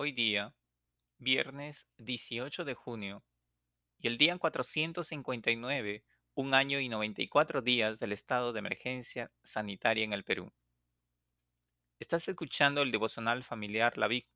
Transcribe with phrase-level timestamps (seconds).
[0.00, 0.54] Hoy día,
[1.18, 3.24] viernes 18 de junio,
[3.98, 6.04] y el día 459,
[6.34, 10.52] un año y 94 días del estado de emergencia sanitaria en el Perú.
[11.98, 14.28] Estás escuchando el devocional familiar La Vic.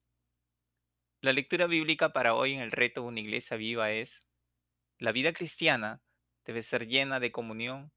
[1.20, 4.26] La lectura bíblica para hoy en el reto Una Iglesia Viva es,
[4.98, 6.02] la vida cristiana
[6.44, 7.92] debe ser llena de comunión,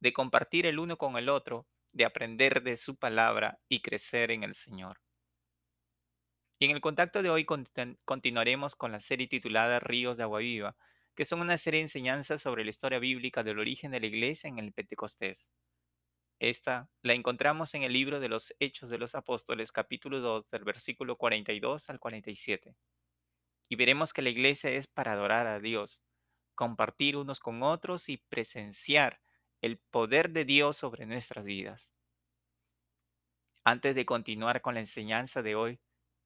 [0.00, 4.44] de compartir el uno con el otro, de aprender de su palabra y crecer en
[4.44, 5.01] el Señor.
[6.62, 7.44] Y en el contacto de hoy
[8.04, 10.76] continuaremos con la serie titulada Ríos de Agua Viva,
[11.16, 14.46] que son una serie de enseñanzas sobre la historia bíblica del origen de la iglesia
[14.46, 15.50] en el Pentecostés.
[16.38, 20.62] Esta la encontramos en el libro de los Hechos de los Apóstoles, capítulo 2, del
[20.62, 22.76] versículo 42 al 47.
[23.68, 26.04] Y veremos que la iglesia es para adorar a Dios,
[26.54, 29.20] compartir unos con otros y presenciar
[29.62, 31.92] el poder de Dios sobre nuestras vidas.
[33.64, 35.80] Antes de continuar con la enseñanza de hoy,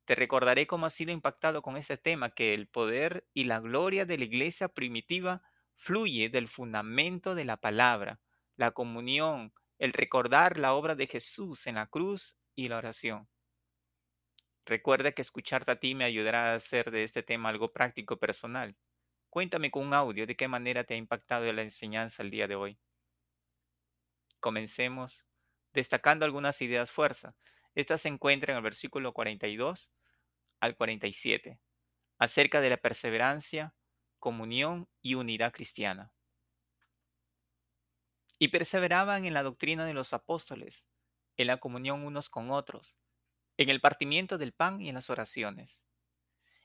[0.06, 4.06] te recordaré cómo has sido impactado con este tema, que el poder y la gloria
[4.06, 5.42] de la iglesia primitiva
[5.74, 8.20] fluye del fundamento de la palabra,
[8.56, 13.28] la comunión, el recordar la obra de Jesús en la cruz y la oración.
[14.64, 18.76] Recuerda que escucharte a ti me ayudará a hacer de este tema algo práctico personal.
[19.28, 22.54] Cuéntame con un audio de qué manera te ha impactado la enseñanza el día de
[22.54, 22.78] hoy.
[24.38, 25.24] Comencemos
[25.72, 27.34] destacando algunas ideas fuerza.
[27.76, 29.90] Esta se encuentra en el versículo 42
[30.60, 31.60] al 47,
[32.18, 33.74] acerca de la perseverancia,
[34.18, 36.10] comunión y unidad cristiana.
[38.38, 40.88] Y perseveraban en la doctrina de los apóstoles,
[41.36, 42.96] en la comunión unos con otros,
[43.58, 45.78] en el partimiento del pan y en las oraciones.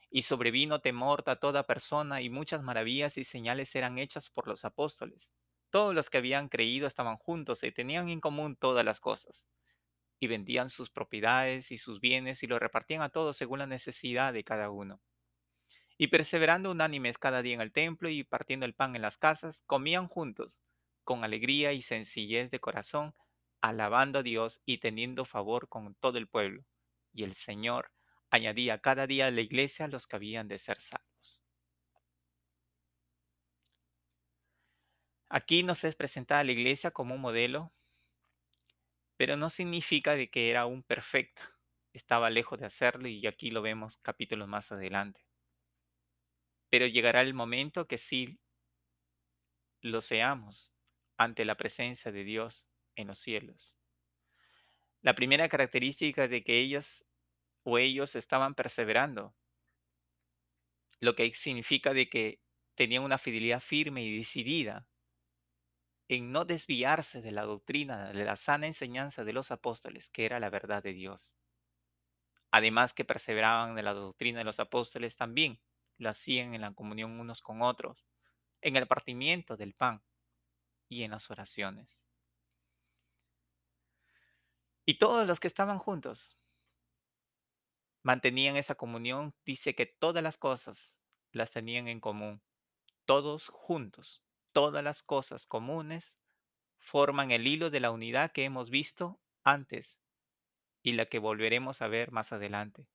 [0.08, 4.64] Y sobrevino temor a toda persona y muchas maravillas y señales eran hechas por los
[4.64, 5.30] apóstoles.
[5.68, 9.51] Todos los que habían creído estaban juntos y tenían en común todas las cosas.
[10.22, 14.32] Y vendían sus propiedades y sus bienes y lo repartían a todos según la necesidad
[14.32, 15.00] de cada uno.
[15.98, 19.64] Y perseverando unánimes cada día en el templo y partiendo el pan en las casas,
[19.66, 20.62] comían juntos,
[21.02, 23.16] con alegría y sencillez de corazón,
[23.60, 26.64] alabando a Dios y teniendo favor con todo el pueblo.
[27.12, 27.90] Y el Señor
[28.30, 31.42] añadía cada día a la iglesia los que habían de ser salvos.
[35.28, 37.72] Aquí nos es presentada la iglesia como un modelo,
[39.22, 41.56] pero no significa de que era un perfecta.
[41.92, 45.24] Estaba lejos de hacerlo y aquí lo vemos capítulos más adelante.
[46.70, 48.40] Pero llegará el momento que sí
[49.80, 50.72] lo seamos
[51.18, 52.66] ante la presencia de Dios
[52.96, 53.76] en los cielos.
[55.02, 57.04] La primera característica de que ellas
[57.62, 59.36] o ellos estaban perseverando,
[60.98, 62.40] lo que significa de que
[62.74, 64.88] tenían una fidelidad firme y decidida
[66.14, 70.40] en no desviarse de la doctrina, de la sana enseñanza de los apóstoles, que era
[70.40, 71.32] la verdad de Dios.
[72.50, 75.58] Además que perseveraban en la doctrina de los apóstoles también,
[75.96, 78.04] lo hacían en la comunión unos con otros,
[78.60, 80.02] en el partimiento del pan
[80.86, 82.04] y en las oraciones.
[84.84, 86.36] Y todos los que estaban juntos
[88.02, 90.92] mantenían esa comunión, dice que todas las cosas
[91.30, 92.42] las tenían en común,
[93.06, 94.22] todos juntos,
[94.52, 96.16] todas las cosas comunes
[96.78, 99.98] forman el hilo de la unidad que hemos visto antes
[100.82, 102.86] y la que volveremos a ver más adelante.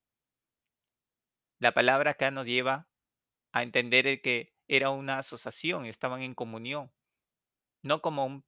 [1.59, 2.87] La palabra acá nos lleva
[3.51, 6.91] a entender que era una asociación, estaban en comunión,
[7.81, 8.45] no como un,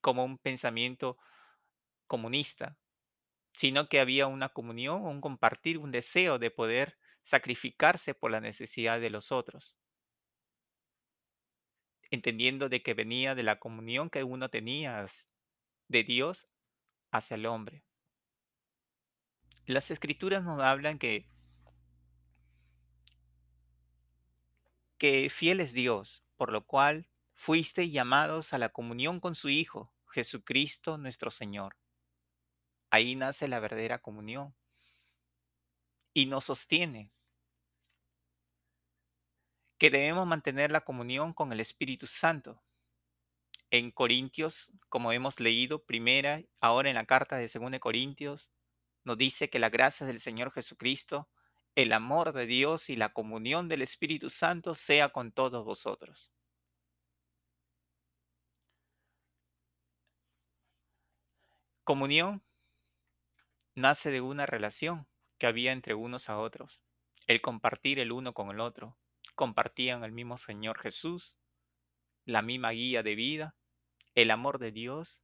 [0.00, 1.18] como un pensamiento
[2.06, 2.78] comunista,
[3.52, 9.00] sino que había una comunión, un compartir, un deseo de poder sacrificarse por la necesidad
[9.00, 9.78] de los otros,
[12.10, 15.06] entendiendo de que venía de la comunión que uno tenía
[15.88, 16.48] de Dios
[17.10, 17.82] hacia el hombre.
[19.66, 21.26] Las escrituras nos hablan que
[24.98, 29.92] que fiel es Dios, por lo cual fuiste llamados a la comunión con su Hijo,
[30.08, 31.76] Jesucristo nuestro Señor.
[32.90, 34.54] Ahí nace la verdadera comunión
[36.14, 37.12] y nos sostiene
[39.78, 42.60] que debemos mantener la comunión con el Espíritu Santo.
[43.70, 48.50] En Corintios, como hemos leído primera, ahora en la carta de 2 Corintios,
[49.04, 51.28] nos dice que la gracia del Señor Jesucristo,
[51.74, 56.32] el amor de Dios y la comunión del Espíritu Santo sea con todos vosotros.
[61.84, 62.42] Comunión
[63.74, 65.06] nace de una relación
[65.38, 66.82] que había entre unos a otros,
[67.26, 68.98] el compartir el uno con el otro.
[69.38, 71.38] Compartían el mismo Señor Jesús,
[72.24, 73.54] la misma guía de vida,
[74.16, 75.20] el amor de Dios,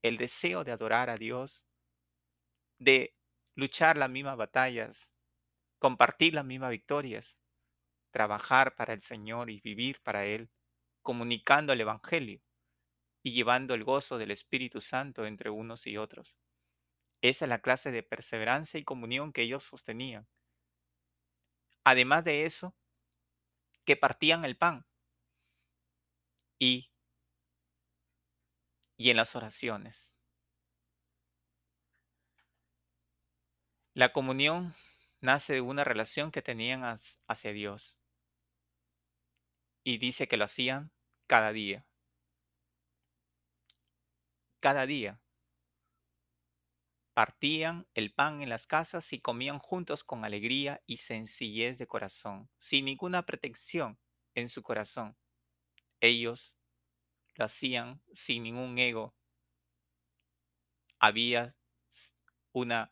[0.00, 1.66] el deseo de adorar a Dios,
[2.78, 3.14] de
[3.54, 5.10] luchar las mismas batallas
[5.80, 7.38] compartir las mismas victorias,
[8.12, 10.50] trabajar para el Señor y vivir para Él,
[11.02, 12.42] comunicando el Evangelio
[13.22, 16.38] y llevando el gozo del Espíritu Santo entre unos y otros.
[17.22, 20.28] Esa es la clase de perseverancia y comunión que ellos sostenían.
[21.84, 22.74] Además de eso,
[23.90, 24.86] que partían el pan
[26.60, 26.92] y,
[28.96, 30.12] y en las oraciones.
[33.94, 34.76] La comunión
[35.20, 37.98] nace de una relación que tenían hacia Dios.
[39.82, 40.92] Y dice que lo hacían
[41.26, 41.84] cada día.
[44.60, 45.20] Cada día.
[47.20, 52.48] Partían el pan en las casas y comían juntos con alegría y sencillez de corazón,
[52.58, 53.98] sin ninguna pretensión
[54.34, 55.18] en su corazón.
[56.00, 56.56] Ellos
[57.34, 59.14] lo hacían sin ningún ego.
[60.98, 61.54] Había
[62.52, 62.90] una,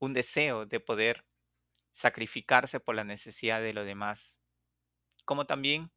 [0.00, 1.24] un deseo de poder
[1.92, 4.34] sacrificarse por la necesidad de los demás,
[5.24, 5.92] como también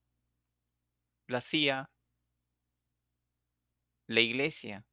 [1.25, 1.89] lo hacía
[4.06, 4.86] la iglesia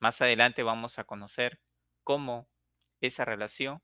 [0.00, 1.60] más adelante vamos a conocer
[2.04, 2.48] cómo
[3.00, 3.82] esa relación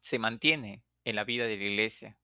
[0.00, 2.18] se mantiene en la vida de la iglesia.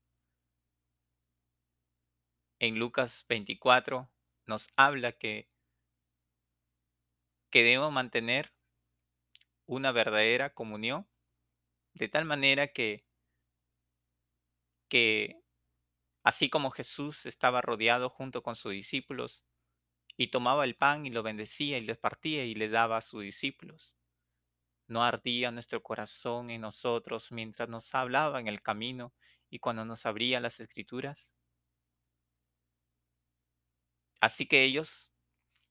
[2.59, 4.11] En Lucas 24
[4.47, 5.49] nos habla que,
[7.51, 8.53] que debemos mantener
[9.67, 11.07] una verdadera comunión
[11.95, 13.05] de tal manera que,
[14.89, 15.43] que
[16.23, 19.45] así como Jesús estaba rodeado junto con sus discípulos,
[20.21, 23.23] y tomaba el pan y lo bendecía y les partía y le daba a sus
[23.23, 23.97] discípulos.
[24.87, 29.15] ¿No ardía nuestro corazón en nosotros mientras nos hablaba en el camino
[29.49, 31.27] y cuando nos abría las escrituras?
[34.21, 35.11] Así que ellos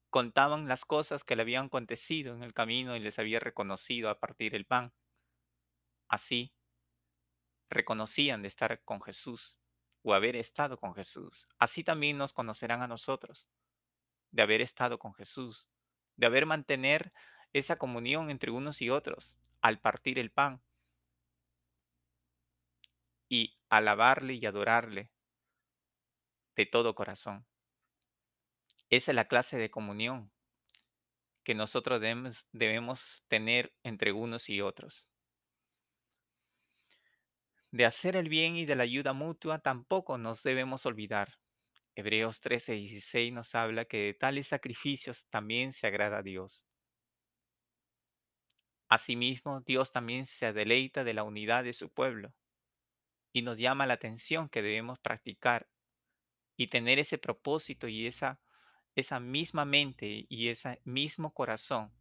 [0.10, 4.20] contaban las cosas que le habían acontecido en el camino y les había reconocido a
[4.20, 4.92] partir del pan.
[6.08, 6.56] Así,
[7.70, 9.60] reconocían de estar con Jesús
[10.02, 11.48] o haber estado con Jesús.
[11.60, 13.48] Así también nos conocerán a nosotros
[14.32, 15.68] de haber estado con Jesús,
[16.16, 17.12] de haber mantener
[17.54, 20.62] esa comunión entre unos y otros al partir el pan
[23.28, 25.12] y alabarle y adorarle
[26.56, 27.46] de todo corazón.
[28.90, 30.32] Esa es la clase de comunión
[31.44, 35.08] que nosotros debemos, debemos tener entre unos y otros.
[37.72, 41.39] De hacer el bien y de la ayuda mutua tampoco nos debemos olvidar.
[42.00, 46.66] Hebreos 13, 16 nos habla que de tales sacrificios también se agrada a Dios.
[48.88, 52.34] Asimismo, Dios también se deleita de la unidad de su pueblo
[53.34, 55.68] y nos llama la atención que debemos practicar
[56.56, 58.40] y tener ese propósito y esa,
[58.96, 61.92] esa misma mente y ese mismo corazón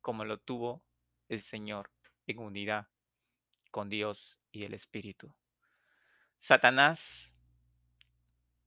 [0.00, 0.84] como lo tuvo
[1.28, 1.90] el Señor
[2.28, 2.86] en unidad
[3.72, 5.34] con Dios y el Espíritu.
[6.38, 7.29] Satanás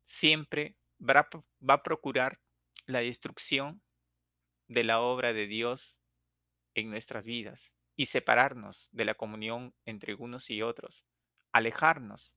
[0.06, 2.40] siempre va a procurar
[2.86, 3.82] la destrucción
[4.68, 5.98] de la obra de Dios
[6.76, 11.06] en nuestras vidas y separarnos de la comunión entre unos y otros,
[11.52, 12.36] alejarnos.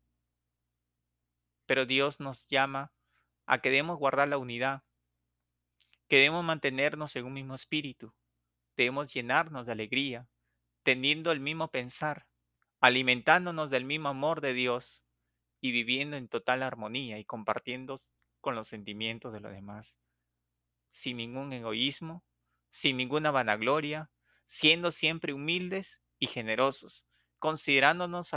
[1.66, 2.92] Pero Dios nos llama
[3.46, 4.82] a que debemos guardar la unidad,
[6.08, 8.12] que debemos mantenernos en un mismo espíritu,
[8.76, 10.28] debemos llenarnos de alegría,
[10.82, 12.26] teniendo el mismo pensar,
[12.80, 15.05] alimentándonos del mismo amor de Dios,
[15.66, 18.00] y viviendo en total armonía y compartiendo
[18.40, 19.96] con los sentimientos de los demás,
[20.92, 22.24] sin ningún egoísmo,
[22.70, 24.10] sin ninguna vanagloria,
[24.46, 27.08] siendo siempre humildes y generosos,
[27.40, 28.30] considerándonos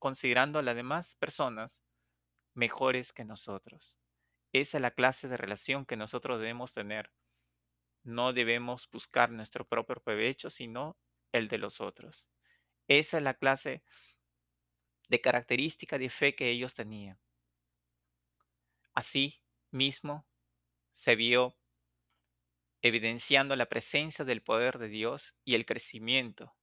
[0.00, 1.78] considerando a las demás personas
[2.54, 3.96] mejores que nosotros.
[4.52, 7.12] Esa es la clase de relación que nosotros debemos tener.
[8.02, 10.96] No debemos buscar nuestro propio provecho, sino
[11.30, 12.26] el de los otros.
[12.88, 13.82] Esa es la clase de
[15.20, 17.18] característica de fe que ellos tenían.
[18.94, 20.26] Así mismo
[20.92, 21.56] se vio
[22.82, 26.54] evidenciando la presencia del poder de Dios y el crecimiento.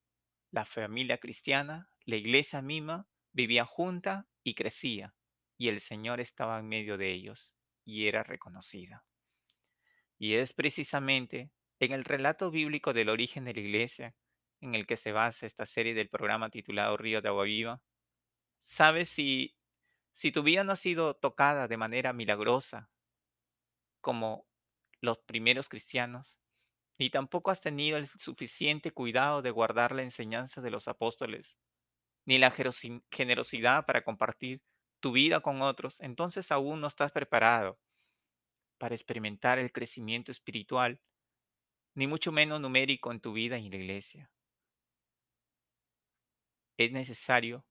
[0.52, 5.16] La familia cristiana, la iglesia misma, vivía junta y crecía,
[5.58, 7.54] y el Señor estaba en medio de ellos
[7.86, 9.06] y era reconocida.
[10.18, 14.16] Y es precisamente en el relato bíblico del origen de la iglesia
[14.62, 17.82] en el que se basa esta serie del programa titulado Río de Agua Viva,
[18.70, 19.58] sabes si,
[20.14, 22.92] si tu vida no ha sido tocada de manera milagrosa
[24.02, 24.48] como
[25.02, 26.40] los primeros cristianos,
[27.00, 31.58] ni tampoco has tenido el suficiente cuidado de guardar la enseñanza de los apóstoles,
[32.26, 32.52] ni la
[33.12, 34.62] generosidad para compartir
[35.02, 37.80] tu vida con otros, entonces aún no estás preparado
[38.78, 41.02] para experimentar el crecimiento espiritual,
[41.96, 44.32] ni mucho menos numérico en tu vida y en la iglesia.
[46.78, 47.66] es necesario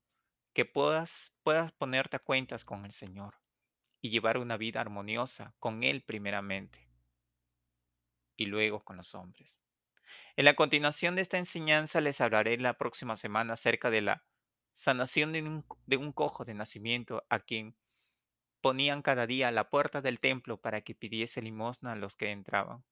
[0.59, 3.35] que puedas, puedas ponerte a cuentas con el Señor
[4.01, 6.85] y llevar una vida armoniosa con Él primeramente
[8.35, 9.57] y luego con los hombres.
[10.35, 14.25] En la continuación de esta enseñanza les hablaré la próxima semana acerca de la
[14.73, 17.77] sanación de un, de un cojo de nacimiento a quien
[18.59, 22.31] ponían cada día a la puerta del templo para que pidiese limosna a los que
[22.31, 22.83] entraban.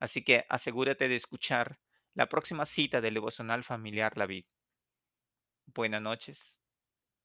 [0.00, 1.78] Así que asegúrate de escuchar
[2.14, 4.46] la próxima cita del devocional familiar La Vid.
[5.66, 6.56] Buenas noches,